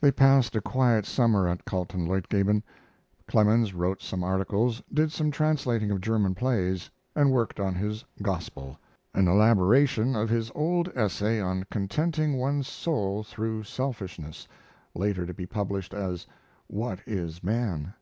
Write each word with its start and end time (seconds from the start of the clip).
They 0.00 0.12
passed 0.12 0.54
a 0.54 0.60
quiet 0.60 1.04
summer 1.04 1.48
at 1.48 1.64
Kaltenleutgeben. 1.64 2.62
Clemens 3.26 3.74
wrote 3.74 4.00
some 4.00 4.22
articles, 4.22 4.80
did 4.94 5.10
some 5.10 5.32
translating 5.32 5.90
of 5.90 6.00
German 6.00 6.36
plays, 6.36 6.88
and 7.16 7.32
worked 7.32 7.58
on 7.58 7.74
his 7.74 8.04
"Gospel," 8.22 8.78
an 9.12 9.26
elaboration 9.26 10.14
of 10.14 10.28
his 10.28 10.52
old 10.54 10.86
essay 10.94 11.40
on 11.40 11.64
contenting 11.68 12.36
one's 12.36 12.68
soul 12.68 13.24
through 13.24 13.64
selfishness, 13.64 14.46
later 14.94 15.26
to 15.26 15.34
be 15.34 15.46
published 15.46 15.94
as 15.94 16.28
'What 16.68 17.00
is 17.04 17.42
Man?' 17.42 17.92